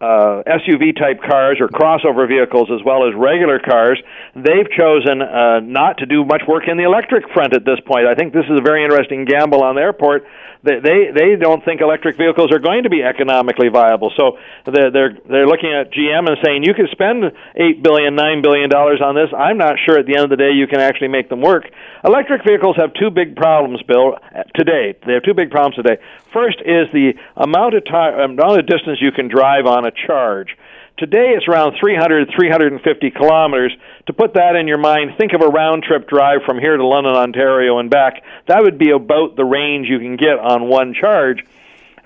uh, 0.00 0.42
SUV 0.46 0.96
type 0.96 1.20
cars 1.22 1.58
or 1.60 1.68
crossover 1.68 2.28
vehicles 2.28 2.70
as 2.70 2.84
well 2.84 3.08
as 3.08 3.14
regular 3.14 3.58
cars, 3.58 4.00
they've 4.34 4.70
chosen 4.76 5.22
uh, 5.22 5.60
not 5.60 5.98
to 5.98 6.06
do 6.06 6.24
much 6.24 6.42
work 6.46 6.68
in 6.68 6.76
the 6.76 6.84
electric 6.84 7.28
front 7.32 7.54
at 7.54 7.64
this 7.64 7.80
point. 7.86 8.06
I 8.06 8.14
think 8.14 8.32
this 8.32 8.44
is 8.44 8.58
a 8.58 8.62
very 8.62 8.84
interesting 8.84 9.24
gamble 9.24 9.62
on 9.62 9.74
their 9.74 9.92
part 9.92 10.24
they 10.62 10.80
they, 10.80 10.98
they 11.14 11.36
don't 11.36 11.64
think 11.64 11.80
electric 11.80 12.16
vehicles 12.16 12.50
are 12.52 12.58
going 12.58 12.82
to 12.82 12.90
be 12.90 13.02
economically 13.02 13.68
viable. 13.68 14.12
So 14.16 14.38
they're 14.66 14.90
they're 14.90 15.18
they're 15.28 15.46
looking 15.46 15.72
at 15.72 15.92
GM 15.92 16.26
and 16.28 16.36
saying 16.44 16.64
you 16.64 16.74
could 16.74 16.90
spend 16.90 17.24
eight 17.56 17.82
billion, 17.82 18.14
nine 18.14 18.42
billion 18.42 18.68
dollars 18.68 19.00
on 19.02 19.14
this. 19.14 19.30
I'm 19.36 19.58
not 19.58 19.76
sure 19.86 19.98
at 19.98 20.06
the 20.06 20.16
end 20.16 20.24
of 20.24 20.30
the 20.30 20.36
day 20.36 20.52
you 20.52 20.66
can 20.66 20.80
actually 20.80 21.08
make 21.08 21.28
them 21.28 21.40
work. 21.40 21.64
Electric 22.04 22.44
vehicles 22.44 22.76
have 22.76 22.92
two 22.94 23.10
big 23.10 23.36
problems, 23.36 23.82
Bill. 23.86 24.18
Today 24.54 24.96
they 25.06 25.14
have 25.14 25.22
two 25.22 25.34
big 25.34 25.50
problems 25.50 25.76
today. 25.76 26.02
First 26.32 26.58
is 26.60 26.90
the 26.92 27.14
amount 27.36 27.74
of 27.74 27.84
time, 27.84 28.18
amount 28.18 28.58
of 28.58 28.66
distance 28.66 28.98
you 29.00 29.12
can 29.12 29.28
drive 29.28 29.66
on 29.66 29.86
a 29.88 30.06
charge. 30.06 30.56
Today 30.98 31.34
it's 31.36 31.46
around 31.46 31.76
300, 31.78 32.28
350 32.34 33.10
kilometers. 33.12 33.72
To 34.06 34.12
put 34.12 34.34
that 34.34 34.56
in 34.56 34.66
your 34.66 34.78
mind, 34.78 35.12
think 35.16 35.32
of 35.32 35.42
a 35.42 35.46
round 35.46 35.84
trip 35.84 36.08
drive 36.08 36.40
from 36.44 36.58
here 36.58 36.76
to 36.76 36.84
London, 36.84 37.14
Ontario, 37.14 37.78
and 37.78 37.88
back. 37.88 38.24
That 38.46 38.62
would 38.62 38.78
be 38.78 38.90
about 38.90 39.36
the 39.36 39.44
range 39.44 39.86
you 39.86 40.00
can 40.00 40.16
get 40.16 40.38
on 40.38 40.68
one 40.68 40.94
charge. 40.94 41.38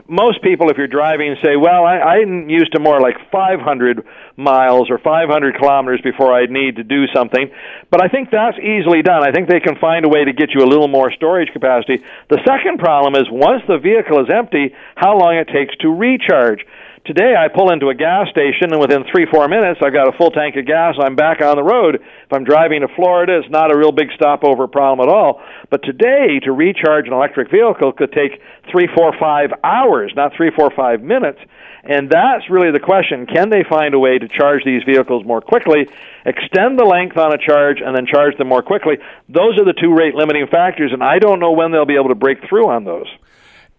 Most 0.09 0.43
people, 0.43 0.69
if 0.69 0.77
you're 0.77 0.93
driving, 0.93 1.37
say, 1.43 1.57
"Well, 1.57 1.87
I, 1.87 2.21
I'm 2.21 2.51
used 2.51 2.73
to 2.73 2.81
more 2.81 3.01
like 3.01 3.17
500 3.31 4.05
miles 4.37 4.91
or 4.91 4.99
500 4.99 5.57
kilometers 5.57 6.03
before 6.03 6.35
I'd 6.35 6.51
need 6.51 6.77
to 6.77 6.85
do 6.85 7.07
something." 7.15 7.51
But 7.89 8.03
I 8.03 8.09
think 8.09 8.31
that's 8.31 8.59
easily 8.59 9.01
done. 9.01 9.27
I 9.27 9.33
think 9.33 9.49
they 9.49 9.61
can 9.61 9.77
find 9.77 10.05
a 10.05 10.09
way 10.11 10.25
to 10.25 10.33
get 10.35 10.51
you 10.55 10.63
a 10.63 10.69
little 10.69 10.89
more 10.89 11.13
storage 11.13 11.51
capacity. 11.53 12.03
The 12.29 12.43
second 12.45 12.79
problem 12.79 13.15
is 13.15 13.31
once 13.31 13.63
the 13.67 13.79
vehicle 13.79 14.21
is 14.21 14.29
empty, 14.29 14.75
how 14.97 15.17
long 15.17 15.37
it 15.37 15.49
takes 15.49 15.75
to 15.77 15.89
recharge. 15.89 16.67
Today, 17.05 17.35
I 17.35 17.49
pull 17.49 17.73
into 17.73 17.89
a 17.89 17.97
gas 17.97 18.31
station, 18.31 18.71
and 18.71 18.79
within 18.79 19.03
three, 19.11 19.27
four 19.27 19.49
minutes, 19.49 19.81
I've 19.83 19.93
got 19.93 20.07
a 20.07 20.17
full 20.17 20.31
tank 20.31 20.55
of 20.55 20.67
gas. 20.67 20.95
I'm 21.03 21.17
back 21.17 21.43
on 21.43 21.57
the 21.57 21.63
road. 21.65 21.97
If 21.97 22.33
I'm 22.33 22.45
driving 22.45 22.83
to 22.83 22.89
Florida, 22.95 23.43
it's 23.43 23.51
not 23.51 23.75
a 23.75 23.77
real 23.77 23.91
big 23.91 24.07
stopover 24.15 24.69
problem 24.69 25.09
at 25.09 25.13
all. 25.13 25.43
But 25.69 25.83
today, 25.83 26.39
to 26.45 26.53
recharge 26.53 27.09
an 27.09 27.13
electric 27.13 27.51
vehicle 27.51 27.91
could 27.91 28.13
take 28.13 28.41
three, 28.71 28.87
four, 28.95 29.13
five 29.19 29.51
hours, 29.65 30.13
not 30.15 30.31
three, 30.37 30.53
four, 30.55 30.71
five 30.71 31.03
minutes. 31.03 31.41
And 31.83 32.09
that's 32.09 32.49
really 32.49 32.71
the 32.71 32.79
question. 32.79 33.27
Can 33.27 33.51
they 33.51 33.65
find 33.69 33.95
a 33.95 33.99
way 33.99 34.19
to 34.19 34.29
charge 34.29 34.63
these 34.65 34.85
vehicles 34.87 35.27
more 35.27 35.41
quickly, 35.41 35.91
extend 36.25 36.79
the 36.79 36.85
length 36.85 37.17
on 37.17 37.35
a 37.35 37.39
charge, 37.39 37.83
and 37.85 37.97
then 37.97 38.07
charge 38.07 38.39
them 38.39 38.47
more 38.47 38.63
quickly? 38.63 38.99
Those 39.29 39.59
are 39.59 39.65
the 39.65 39.75
two 39.75 39.93
rate 39.93 40.15
limiting 40.15 40.47
factors, 40.47 40.93
and 40.93 41.03
I 41.03 41.19
don't 41.19 41.41
know 41.41 41.51
when 41.51 41.73
they'll 41.73 41.85
be 41.85 41.99
able 41.99 42.15
to 42.15 42.15
break 42.15 42.47
through 42.49 42.71
on 42.71 42.85
those. 42.85 43.11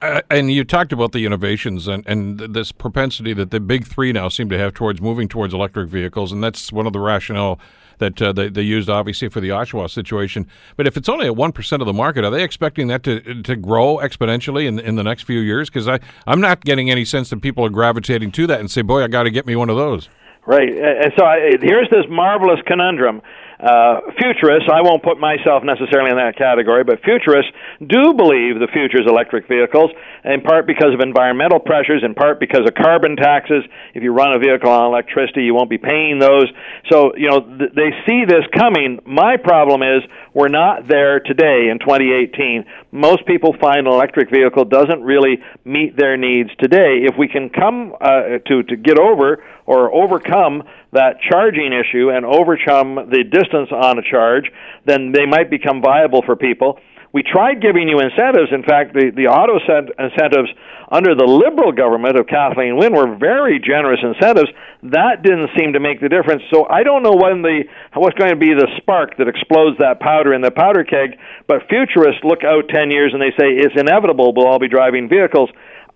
Uh, 0.04 0.22
and 0.30 0.52
you 0.52 0.66
talked 0.66 0.92
about 0.92 1.14
the 1.14 1.26
innovations 1.26 1.88
and, 1.88 2.06
and 2.06 2.38
this 2.54 2.74
propensity 2.74 3.34
that 3.34 3.52
the 3.52 3.60
big 3.62 3.88
three 3.88 4.12
now 4.12 4.28
seem 4.28 4.50
to 4.50 4.58
have 4.58 4.74
towards 4.74 5.00
moving 5.00 5.30
towards 5.30 5.54
electric 5.54 5.88
vehicles, 5.88 6.34
and 6.34 6.44
that's 6.44 6.74
one 6.74 6.86
of 6.86 6.92
the 6.92 7.00
rationale 7.00 7.58
that 8.00 8.22
uh, 8.22 8.34
they, 8.34 8.50
they 8.50 8.62
used 8.62 8.90
obviously 8.90 9.30
for 9.30 9.40
the 9.40 9.48
Oshawa 9.48 9.90
situation. 9.90 10.46
But 10.76 10.88
if 10.88 10.98
it's 10.98 11.08
only 11.08 11.28
at 11.28 11.38
one 11.38 11.54
percent 11.54 11.82
of 11.82 11.86
the 11.86 11.94
market, 11.94 12.26
are 12.26 12.32
they 12.32 12.44
expecting 12.44 12.88
that 12.88 13.04
to 13.04 13.42
to 13.44 13.56
grow 13.56 13.96
exponentially 13.98 14.68
in 14.68 14.78
in 14.78 14.96
the 14.96 15.04
next 15.04 15.24
few 15.24 15.40
years? 15.40 15.70
Because 15.70 15.88
I 15.88 16.02
I'm 16.28 16.42
not 16.42 16.66
getting 16.66 16.92
any 16.92 17.06
sense 17.06 17.30
that 17.30 17.42
people 17.42 17.66
are 17.66 17.70
gravitating 17.70 18.34
to 18.34 18.48
that 18.48 18.60
and 18.60 18.70
say, 18.70 18.82
boy, 18.82 19.04
I 19.04 19.08
got 19.08 19.24
to 19.24 19.32
get 19.32 19.46
me 19.46 19.56
one 19.56 19.70
of 19.70 19.78
those. 19.78 20.10
Right, 20.46 20.68
and 20.68 21.14
so 21.18 21.24
I, 21.24 21.54
here's 21.62 21.90
this 21.90 22.04
marvelous 22.10 22.60
conundrum. 22.68 23.22
Uh, 23.64 24.02
futurists, 24.20 24.68
I 24.68 24.82
won't 24.82 25.02
put 25.04 25.20
myself 25.24 25.64
necessarily 25.64 26.12
in 26.12 26.18
that 26.18 26.36
category, 26.36 26.84
but 26.84 27.00
futurists 27.00 27.50
do 27.80 28.12
believe 28.12 28.60
the 28.60 28.68
future 28.68 29.00
is 29.00 29.08
electric 29.08 29.48
vehicles, 29.48 29.90
in 30.26 30.42
part 30.42 30.68
because 30.68 30.92
of 30.94 31.00
environmental 31.00 31.64
pressures, 31.64 32.04
in 32.04 32.14
part 32.14 32.42
because 32.42 32.68
of 32.68 32.76
carbon 32.76 33.16
taxes. 33.16 33.64
If 33.94 34.04
you 34.04 34.12
run 34.12 34.36
a 34.36 34.40
vehicle 34.40 34.70
on 34.70 34.92
electricity, 34.92 35.48
you 35.48 35.56
won't 35.56 35.70
be 35.70 35.78
paying 35.78 36.20
those. 36.20 36.52
So, 36.92 37.16
you 37.16 37.30
know, 37.30 37.40
th- 37.40 37.72
they 37.72 37.96
see 38.04 38.28
this 38.28 38.44
coming. 38.52 39.00
My 39.06 39.38
problem 39.38 39.82
is 39.82 40.04
we're 40.34 40.52
not 40.52 40.90
there 40.90 41.22
today 41.22 41.72
in 41.72 41.80
2018. 41.80 42.66
Most 42.92 43.26
people 43.26 43.56
find 43.62 43.88
an 43.88 43.94
electric 43.94 44.30
vehicle 44.30 44.66
doesn't 44.66 45.04
really 45.04 45.40
meet 45.64 45.96
their 45.96 46.18
needs 46.18 46.50
today. 46.60 47.08
If 47.08 47.16
we 47.18 47.30
can 47.30 47.50
come 47.50 47.96
uh, 48.02 48.44
to, 48.44 48.64
to 48.64 48.76
get 48.76 49.00
over 49.00 49.40
or 49.66 49.94
overcome 49.94 50.64
that 50.92 51.22
charging 51.30 51.72
issue 51.74 52.10
and 52.10 52.26
overcome 52.26 52.96
the 53.10 53.24
distance 53.24 53.70
on 53.72 53.98
a 53.98 54.02
charge, 54.02 54.52
then 54.86 55.12
they 55.12 55.26
might 55.26 55.50
become 55.50 55.82
viable 55.82 56.22
for 56.26 56.36
people. 56.36 56.80
We 57.14 57.22
tried 57.22 57.62
giving 57.62 57.88
you 57.88 58.00
incentives. 58.00 58.50
In 58.52 58.64
fact, 58.64 58.94
the, 58.94 59.14
the 59.14 59.30
auto 59.30 59.62
incentives 59.62 60.50
under 60.90 61.14
the 61.14 61.30
Liberal 61.30 61.72
government 61.72 62.18
of 62.18 62.26
Kathleen 62.26 62.76
Wynne 62.76 62.94
were 62.94 63.16
very 63.16 63.62
generous 63.62 64.02
incentives. 64.02 64.50
That 64.82 65.22
didn't 65.22 65.54
seem 65.54 65.74
to 65.74 65.80
make 65.80 66.02
the 66.02 66.10
difference. 66.10 66.42
So 66.50 66.66
I 66.66 66.82
don't 66.82 67.04
know 67.06 67.14
when 67.14 67.46
the 67.46 67.70
what's 67.94 68.18
going 68.18 68.34
to 68.34 68.42
be 68.42 68.58
the 68.58 68.66
spark 68.82 69.18
that 69.18 69.30
explodes 69.30 69.78
that 69.78 70.02
powder 70.02 70.34
in 70.34 70.42
the 70.42 70.50
powder 70.50 70.84
keg. 70.84 71.22
But 71.48 71.70
futurists 71.70 72.26
look 72.26 72.44
out 72.44 72.70
10 72.74 72.90
years 72.90 73.14
and 73.14 73.22
they 73.22 73.32
say 73.38 73.62
it's 73.62 73.78
inevitable 73.78 74.34
we'll 74.34 74.48
all 74.48 74.60
be 74.60 74.68
driving 74.68 75.08
vehicles. 75.08 75.50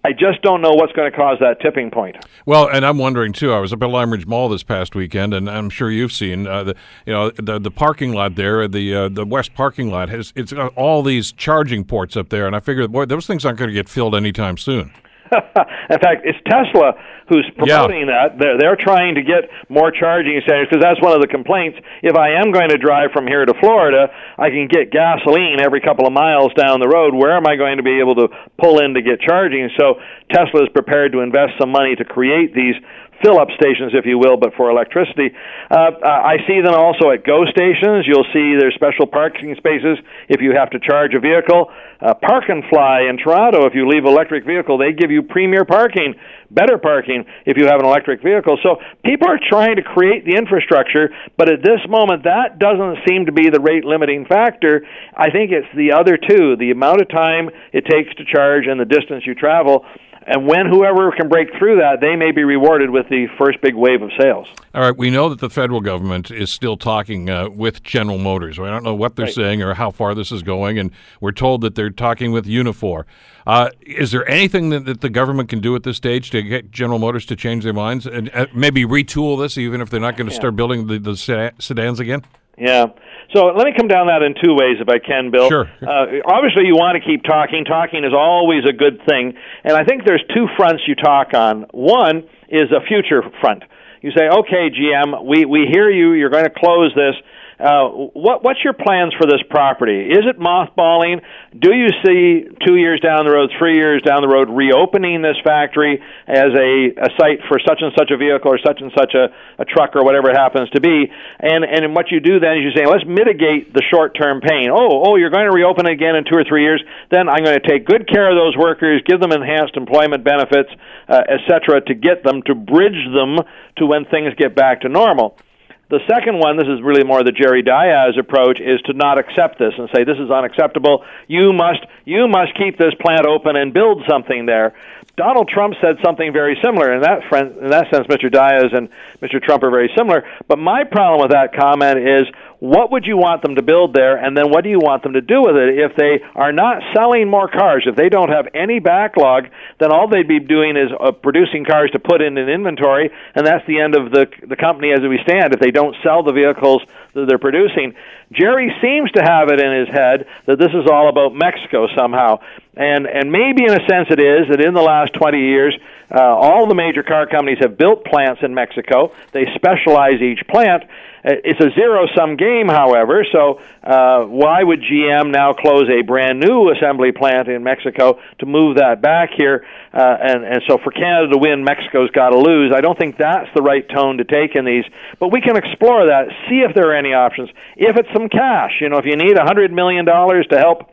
I 0.07 0.13
just 0.13 0.41
don't 0.41 0.61
know 0.61 0.71
what's 0.71 0.93
going 0.93 1.11
to 1.11 1.17
cause 1.17 1.37
that 1.41 1.59
tipping 1.59 1.91
point. 1.91 2.15
Well, 2.45 2.69
and 2.69 2.85
I'm 2.85 2.97
wondering 2.97 3.33
too. 3.33 3.51
I 3.51 3.59
was 3.59 3.73
up 3.73 3.83
at 3.83 3.89
Lime 3.89 4.09
Ridge 4.09 4.25
Mall 4.25 4.47
this 4.47 4.63
past 4.63 4.95
weekend, 4.95 5.33
and 5.33 5.49
I'm 5.49 5.69
sure 5.69 5.91
you've 5.91 6.13
seen 6.13 6.47
uh, 6.47 6.63
the 6.63 6.75
you 7.05 7.11
know 7.11 7.29
the 7.31 7.59
the 7.59 7.71
parking 7.71 8.13
lot 8.13 8.35
there, 8.35 8.69
the 8.69 8.95
uh, 8.95 9.09
the 9.09 9.25
west 9.25 9.53
parking 9.53 9.91
lot 9.91 10.07
has 10.07 10.31
it's 10.33 10.53
got 10.53 10.71
all 10.77 11.03
these 11.03 11.33
charging 11.33 11.83
ports 11.83 12.15
up 12.15 12.29
there, 12.29 12.47
and 12.47 12.55
I 12.55 12.61
figured, 12.61 12.89
boy, 12.89 13.03
those 13.03 13.27
things 13.27 13.43
aren't 13.43 13.59
going 13.59 13.67
to 13.67 13.73
get 13.73 13.89
filled 13.89 14.15
anytime 14.15 14.55
soon. 14.55 14.93
in 15.91 15.99
fact, 15.99 16.23
it's 16.23 16.39
Tesla 16.47 16.93
who's 17.27 17.47
promoting 17.57 18.07
yeah. 18.07 18.31
that. 18.31 18.39
They're, 18.39 18.57
they're 18.57 18.79
trying 18.79 19.15
to 19.15 19.23
get 19.23 19.51
more 19.67 19.91
charging 19.91 20.39
stations 20.43 20.71
because 20.71 20.81
that's 20.81 21.01
one 21.01 21.11
of 21.11 21.21
the 21.21 21.27
complaints. 21.27 21.77
If 22.01 22.15
I 22.15 22.39
am 22.39 22.51
going 22.51 22.69
to 22.69 22.77
drive 22.77 23.11
from 23.11 23.27
here 23.27 23.43
to 23.43 23.53
Florida, 23.59 24.07
I 24.37 24.49
can 24.49 24.67
get 24.71 24.91
gasoline 24.91 25.59
every 25.59 25.81
couple 25.81 26.07
of 26.07 26.13
miles 26.13 26.53
down 26.55 26.79
the 26.79 26.87
road. 26.87 27.13
Where 27.13 27.35
am 27.35 27.45
I 27.45 27.55
going 27.55 27.77
to 27.77 27.83
be 27.83 27.99
able 27.99 28.15
to 28.15 28.27
pull 28.57 28.79
in 28.79 28.95
to 28.95 29.01
get 29.01 29.19
charging? 29.19 29.69
So 29.77 29.99
Tesla 30.31 30.63
is 30.63 30.69
prepared 30.71 31.11
to 31.11 31.19
invest 31.19 31.59
some 31.59 31.71
money 31.71 31.95
to 31.95 32.05
create 32.05 32.55
these 32.55 32.75
fill 33.23 33.39
up 33.39 33.49
stations, 33.55 33.93
if 33.93 34.05
you 34.05 34.17
will, 34.17 34.37
but 34.37 34.53
for 34.55 34.69
electricity. 34.69 35.31
Uh, 35.69 35.91
I 36.03 36.37
see 36.47 36.61
them 36.61 36.73
also 36.73 37.11
at 37.11 37.23
GO 37.23 37.45
stations. 37.45 38.05
You'll 38.07 38.27
see 38.33 38.55
there's 38.59 38.75
special 38.75 39.07
parking 39.07 39.55
spaces 39.55 39.97
if 40.29 40.41
you 40.41 40.53
have 40.53 40.69
to 40.71 40.79
charge 40.79 41.13
a 41.13 41.19
vehicle. 41.19 41.71
Uh, 41.99 42.13
Park 42.13 42.45
and 42.49 42.63
Fly 42.69 43.09
in 43.09 43.17
Toronto, 43.17 43.65
if 43.65 43.73
you 43.73 43.87
leave 43.89 44.05
electric 44.05 44.45
vehicle, 44.45 44.77
they 44.77 44.93
give 44.93 45.09
you 45.09 45.23
premier 45.23 45.65
parking, 45.65 46.13
better 46.51 46.77
parking 46.77 47.25
if 47.45 47.57
you 47.57 47.65
have 47.65 47.79
an 47.79 47.85
electric 47.85 48.21
vehicle. 48.21 48.57
So 48.61 48.77
people 49.03 49.27
are 49.27 49.39
trying 49.49 49.77
to 49.77 49.81
create 49.81 50.23
the 50.23 50.35
infrastructure, 50.35 51.09
but 51.37 51.49
at 51.49 51.63
this 51.63 51.79
moment, 51.89 52.23
that 52.23 52.59
doesn't 52.59 52.99
seem 53.07 53.25
to 53.25 53.31
be 53.31 53.49
the 53.49 53.59
rate 53.59 53.83
limiting 53.83 54.25
factor. 54.25 54.85
I 55.15 55.31
think 55.31 55.51
it's 55.51 55.67
the 55.75 55.93
other 55.93 56.17
two 56.17 56.55
the 56.55 56.69
amount 56.71 57.01
of 57.01 57.09
time 57.09 57.49
it 57.73 57.85
takes 57.85 58.13
to 58.15 58.25
charge 58.25 58.67
and 58.67 58.79
the 58.79 58.85
distance 58.85 59.25
you 59.25 59.33
travel. 59.33 59.85
And 60.29 60.45
when 60.45 60.65
whoever 60.65 61.09
can 61.13 61.29
break 61.29 61.47
through 61.57 61.77
that, 61.77 62.01
they 62.01 62.17
may 62.17 62.31
be 62.31 62.43
rewarded 62.43 62.89
with 62.89 63.07
the 63.07 63.27
first 63.37 63.61
big 63.61 63.75
wave 63.75 64.01
of 64.01 64.11
sales. 64.19 64.49
All 64.75 64.81
right, 64.81 64.95
we 64.95 65.09
know 65.09 65.29
that 65.29 65.39
the 65.39 65.49
federal 65.49 65.79
government 65.79 66.29
is 66.29 66.51
still 66.51 66.75
talking 66.75 67.29
uh, 67.29 67.49
with 67.49 67.81
General 67.81 68.17
Motors. 68.17 68.59
I 68.59 68.69
don't 68.69 68.83
know 68.83 68.93
what 68.93 69.15
they're 69.15 69.25
right. 69.27 69.33
saying 69.33 69.63
or 69.63 69.75
how 69.75 69.89
far 69.89 70.13
this 70.13 70.33
is 70.33 70.43
going, 70.43 70.77
and 70.77 70.91
we're 71.21 71.31
told 71.31 71.61
that 71.61 71.75
they're 71.75 71.89
talking 71.89 72.33
with 72.33 72.45
Unifor. 72.45 73.05
Uh, 73.47 73.69
is 73.85 74.11
there 74.11 74.29
anything 74.29 74.67
that, 74.69 74.83
that, 74.83 74.99
the 74.99 75.09
government 75.09 75.47
can 75.47 75.61
do 75.61 75.73
at 75.77 75.83
this 75.83 75.95
stage 75.95 76.29
to 76.31 76.41
get 76.41 76.71
General 76.71 76.99
Motors 76.99 77.25
to 77.27 77.35
change 77.37 77.63
their 77.63 77.71
minds 77.71 78.05
and 78.05 78.29
uh, 78.33 78.47
maybe 78.53 78.83
retool 78.83 79.39
this, 79.39 79.57
even 79.57 79.79
if 79.79 79.89
they're 79.89 80.01
not 80.01 80.17
going 80.17 80.27
to 80.27 80.33
yeah. 80.33 80.39
start 80.39 80.57
building 80.57 80.87
the, 80.87 80.99
the 80.99 81.15
sedans 81.57 82.01
again? 82.01 82.21
Yeah. 82.57 82.87
So 83.35 83.45
let 83.53 83.65
me 83.65 83.73
come 83.77 83.87
down 83.87 84.07
that 84.07 84.23
in 84.23 84.33
two 84.33 84.55
ways, 84.55 84.77
if 84.79 84.89
I 84.89 84.99
can, 84.99 85.31
Bill. 85.31 85.49
Sure. 85.49 85.69
Uh, 85.81 86.23
obviously, 86.25 86.65
you 86.65 86.75
want 86.75 86.97
to 86.97 87.03
keep 87.03 87.23
talking. 87.23 87.65
Talking 87.65 88.03
is 88.03 88.13
always 88.15 88.63
a 88.67 88.73
good 88.73 88.99
thing, 89.07 89.33
and 89.63 89.73
I 89.75 89.83
think 89.83 90.05
there's 90.05 90.23
two 90.33 90.47
fronts 90.55 90.83
you 90.87 90.95
talk 90.95 91.33
on. 91.33 91.67
One 91.71 92.23
is 92.49 92.71
a 92.71 92.81
future 92.87 93.21
front. 93.41 93.63
You 94.01 94.11
say, 94.11 94.29
"Okay, 94.29 94.69
GM, 94.71 95.25
we 95.25 95.45
we 95.45 95.67
hear 95.71 95.89
you. 95.89 96.13
You're 96.13 96.29
going 96.29 96.45
to 96.45 96.53
close 96.55 96.93
this." 96.95 97.15
Uh, 97.57 98.13
what, 98.13 98.45
what's 98.45 98.61
your 98.63 98.73
plans 98.73 99.17
for 99.17 99.25
this 99.25 99.41
property? 99.49 100.13
Is 100.13 100.29
it 100.29 100.37
mothballing? 100.37 101.25
Do 101.57 101.73
you 101.73 101.89
see 102.05 102.45
two 102.61 102.77
years 102.77 103.01
down 103.01 103.25
the 103.25 103.33
road, 103.33 103.49
three 103.57 103.73
years 103.73 104.05
down 104.05 104.21
the 104.21 104.29
road, 104.29 104.53
reopening 104.53 105.25
this 105.25 105.41
factory 105.43 105.97
as 106.27 106.53
a, 106.53 106.93
a 106.93 107.09
site 107.17 107.41
for 107.49 107.57
such 107.57 107.81
and 107.81 107.89
such 107.97 108.13
a 108.13 108.17
vehicle 108.17 108.53
or 108.53 108.61
such 108.61 108.77
and 108.77 108.93
such 108.93 109.17
a, 109.17 109.33
a 109.57 109.65
truck 109.65 109.97
or 109.97 110.05
whatever 110.05 110.29
it 110.29 110.37
happens 110.37 110.69
to 110.77 110.81
be? 110.81 111.09
And 111.41 111.65
and 111.65 111.97
what 111.97 112.13
you 112.13 112.21
do 112.21 112.37
then 112.37 112.61
is 112.61 112.69
you 112.69 112.73
say, 112.77 112.85
let's 112.85 113.05
mitigate 113.09 113.73
the 113.73 113.81
short 113.89 114.13
term 114.13 114.37
pain. 114.37 114.69
Oh, 114.69 115.01
oh, 115.09 115.15
you're 115.17 115.33
going 115.33 115.49
to 115.49 115.55
reopen 115.55 115.89
again 115.89 116.13
in 116.13 116.29
two 116.29 116.37
or 116.37 116.45
three 116.45 116.61
years. 116.61 116.83
Then 117.09 117.25
I'm 117.25 117.41
going 117.41 117.57
to 117.57 117.65
take 117.65 117.89
good 117.89 118.05
care 118.05 118.29
of 118.29 118.37
those 118.37 118.53
workers, 118.53 119.01
give 119.09 119.17
them 119.17 119.33
enhanced 119.33 119.73
employment 119.73 120.21
benefits, 120.21 120.69
uh, 121.09 121.25
etc., 121.25 121.81
to 121.89 121.93
get 121.97 122.21
them 122.21 122.45
to 122.45 122.53
bridge 122.53 123.01
them 123.17 123.41
to 123.81 123.89
when 123.89 124.05
things 124.05 124.37
get 124.37 124.53
back 124.53 124.81
to 124.81 124.89
normal. 124.89 125.41
The 125.89 125.99
second 126.09 126.39
one, 126.39 126.57
this 126.57 126.67
is 126.67 126.81
really 126.81 127.05
more 127.05 127.23
the 127.23 127.31
Jerry 127.31 127.61
Dias 127.61 128.17
approach, 128.19 128.59
is 128.59 128.81
to 128.87 128.93
not 128.93 129.17
accept 129.17 129.57
this 129.57 129.73
and 129.77 129.87
say 129.95 130.03
this 130.03 130.19
is 130.19 130.29
unacceptable. 130.29 131.05
You 131.27 131.53
must 131.53 131.79
you 132.03 132.27
must 132.27 132.57
keep 132.57 132.77
this 132.77 132.93
plant 132.99 133.25
open 133.25 133.55
and 133.55 133.73
build 133.73 134.03
something 134.07 134.45
there. 134.45 134.75
Donald 135.15 135.47
Trump 135.47 135.75
said 135.81 135.95
something 136.03 136.33
very 136.33 136.59
similar. 136.61 136.93
In 136.93 137.01
that 137.01 137.23
friend, 137.29 137.57
in 137.57 137.69
that 137.69 137.89
sense, 137.89 138.05
Mr. 138.07 138.29
Dias 138.29 138.71
and 138.73 138.89
Mr. 139.21 139.41
Trump 139.41 139.63
are 139.63 139.71
very 139.71 139.89
similar. 139.97 140.27
But 140.47 140.59
my 140.59 140.83
problem 140.83 141.21
with 141.21 141.31
that 141.31 141.55
comment 141.55 141.99
is 141.99 142.27
what 142.59 142.91
would 142.91 143.05
you 143.05 143.17
want 143.17 143.41
them 143.43 143.55
to 143.55 143.61
build 143.61 143.93
there, 143.93 144.17
and 144.17 144.35
then 144.35 144.49
what 144.49 144.63
do 144.63 144.69
you 144.69 144.79
want 144.79 145.03
them 145.03 145.13
to 145.13 145.21
do 145.21 145.41
with 145.41 145.55
it? 145.55 145.77
If 145.77 145.95
they 145.95 146.25
are 146.35 146.51
not 146.51 146.81
selling 146.95 147.29
more 147.29 147.47
cars, 147.47 147.85
if 147.85 147.95
they 147.95 148.09
don't 148.09 148.29
have 148.29 148.47
any 148.53 148.79
backlog, 148.79 149.49
then 149.79 149.91
all 149.91 150.07
they'd 150.07 150.27
be 150.27 150.39
doing 150.39 150.75
is 150.75 150.89
uh, 150.99 151.11
producing 151.11 151.65
cars 151.65 151.91
to 151.91 151.99
put 151.99 152.21
in 152.21 152.37
an 152.37 152.49
inventory, 152.49 153.11
and 153.35 153.45
that's 153.45 153.65
the 153.67 153.79
end 153.79 153.95
of 153.95 154.11
the 154.11 154.25
the 154.47 154.55
company 154.55 154.91
as 154.91 155.01
we 155.01 155.19
stand. 155.23 155.53
If 155.53 155.59
they 155.59 155.71
don't 155.71 155.95
sell 156.03 156.23
the 156.23 156.33
vehicles 156.33 156.81
that 157.13 157.27
they're 157.27 157.37
producing, 157.37 157.95
Jerry 158.31 158.73
seems 158.81 159.11
to 159.11 159.21
have 159.23 159.49
it 159.49 159.59
in 159.59 159.85
his 159.85 159.89
head 159.89 160.27
that 160.45 160.59
this 160.59 160.69
is 160.69 160.89
all 160.91 161.09
about 161.09 161.33
Mexico 161.33 161.87
somehow, 161.95 162.39
and 162.75 163.07
and 163.07 163.31
maybe 163.31 163.63
in 163.63 163.71
a 163.71 163.85
sense 163.87 164.07
it 164.09 164.19
is 164.19 164.49
that 164.49 164.59
in 164.59 164.73
the 164.73 164.81
last 164.81 165.13
20 165.13 165.39
years, 165.39 165.77
uh, 166.11 166.21
all 166.21 166.67
the 166.67 166.75
major 166.75 167.03
car 167.03 167.27
companies 167.27 167.59
have 167.61 167.77
built 167.77 168.05
plants 168.05 168.41
in 168.43 168.53
Mexico. 168.53 169.13
They 169.31 169.45
specialize 169.55 170.21
each 170.21 170.45
plant 170.47 170.83
uh, 171.27 171.31
it's 171.43 171.59
a 171.59 171.69
zero 171.75 172.07
sum 172.15 172.37
game, 172.37 172.67
however, 172.67 173.25
so 173.31 173.59
uh, 173.83 174.23
why 174.23 174.63
would 174.63 174.81
GM 174.81 175.31
now 175.31 175.51
close 175.51 175.89
a 175.89 176.01
brand 176.01 176.39
new 176.39 176.71
assembly 176.71 177.11
plant 177.11 177.49
in 177.49 177.63
Mexico 177.63 178.19
to 178.39 178.45
move 178.45 178.77
that 178.77 179.01
back 179.01 179.31
here? 179.35 179.65
Uh, 179.93 180.17
and, 180.21 180.45
and 180.45 180.61
so 180.67 180.77
for 180.77 180.91
Canada 180.91 181.33
to 181.33 181.37
win, 181.37 181.63
Mexico's 181.63 182.11
got 182.11 182.29
to 182.29 182.37
lose. 182.37 182.71
I 182.73 182.81
don't 182.81 182.97
think 182.97 183.17
that's 183.17 183.49
the 183.55 183.61
right 183.61 183.87
tone 183.89 184.17
to 184.17 184.23
take 184.23 184.55
in 184.55 184.63
these, 184.63 184.85
but 185.19 185.31
we 185.31 185.41
can 185.41 185.57
explore 185.57 186.05
that, 186.07 186.29
see 186.49 186.61
if 186.61 186.73
there 186.75 186.91
are 186.91 186.96
any 186.97 187.13
options. 187.13 187.49
If 187.75 187.95
it's 187.97 188.09
some 188.13 188.29
cash, 188.29 188.71
you 188.81 188.89
know, 188.89 188.97
if 188.97 189.05
you 189.05 189.15
need 189.15 189.37
a 189.37 189.45
$100 189.45 189.71
million 189.71 190.05
to 190.05 190.57
help 190.57 190.91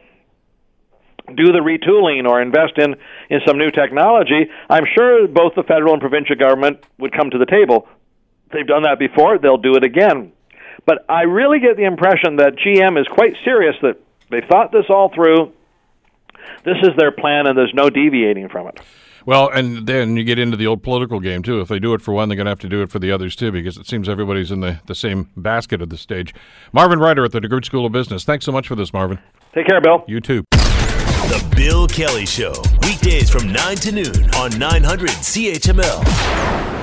do 1.27 1.53
the 1.53 1.61
retooling 1.61 2.29
or 2.29 2.43
invest 2.43 2.77
in 2.77 2.97
in 3.31 3.41
some 3.47 3.59
new 3.59 3.71
technology, 3.71 4.51
I'm 4.69 4.85
sure 4.95 5.27
both 5.27 5.55
the 5.57 5.63
federal 5.63 5.95
and 5.95 6.01
provincial 6.01 6.37
government 6.37 6.85
would 6.99 7.13
come 7.13 7.31
to 7.31 7.39
the 7.39 7.47
table. 7.47 7.89
They've 8.53 8.67
done 8.67 8.83
that 8.83 8.99
before, 8.99 9.39
they'll 9.39 9.57
do 9.57 9.75
it 9.75 9.85
again. 9.85 10.33
But 10.87 11.05
I 11.09 11.23
really 11.23 11.61
get 11.61 11.77
the 11.77 11.85
impression 11.85 12.37
that 12.37 12.57
GM 12.57 13.01
is 13.01 13.07
quite 13.09 13.35
serious 13.45 13.75
that 13.83 13.97
they 14.31 14.43
thought 14.47 14.71
this 14.71 14.85
all 14.89 15.11
through. 15.15 15.53
This 16.65 16.77
is 16.83 16.91
their 16.97 17.11
plan, 17.11 17.47
and 17.47 17.57
there's 17.57 17.73
no 17.75 17.89
deviating 17.89 18.49
from 18.49 18.69
it. 18.69 18.81
Well, 19.27 19.49
and 19.49 19.87
then 19.87 20.17
you 20.17 20.25
get 20.25 20.39
into 20.39 20.57
the 20.57 20.67
old 20.67 20.83
political 20.83 21.21
game, 21.21 21.43
too. 21.43 21.61
If 21.61 21.69
they 21.69 21.79
do 21.79 21.95
it 21.95 22.03
for 22.03 22.13
one, 22.13 22.29
they're 22.29 22.37
going 22.37 22.47
to 22.47 22.51
have 22.51 22.61
to 22.61 22.69
do 22.69 22.83
it 22.83 22.91
for 22.91 22.99
the 22.99 23.11
others, 23.11 23.35
too, 23.35 23.51
because 23.51 23.79
it 23.79 23.87
seems 23.87 24.09
everybody's 24.09 24.51
in 24.51 24.61
the, 24.61 24.81
the 24.87 24.95
same 24.95 25.31
basket 25.37 25.81
at 25.81 25.91
this 25.91 26.01
stage. 26.01 26.35
Marvin 26.73 26.99
Ryder 26.99 27.25
at 27.25 27.33
the 27.33 27.41
DeGroote 27.41 27.65
School 27.65 27.87
of 27.87 27.93
Business. 27.93 28.25
Thanks 28.25 28.45
so 28.45 28.53
much 28.53 28.69
for 28.69 28.75
this, 28.75 28.93
Marvin. 28.93 29.19
Take 29.55 29.67
care, 29.67 29.81
Bill. 29.81 30.05
You 30.07 30.21
too. 30.21 30.45
The 30.51 31.55
Bill 31.57 31.87
Kelly 31.87 32.27
Show, 32.27 32.53
weekdays 32.83 33.31
from 33.31 33.51
9 33.51 33.77
to 33.77 33.93
noon 33.93 34.31
on 34.35 34.59
900 34.59 35.09
CHML. 35.09 36.74